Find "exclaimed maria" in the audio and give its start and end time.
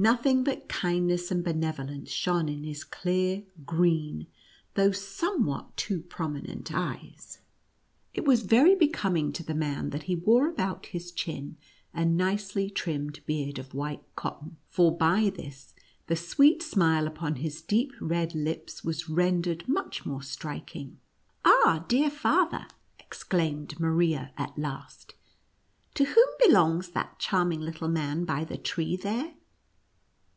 23.00-24.32